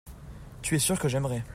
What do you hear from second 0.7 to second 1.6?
es sûr que j'aimerai.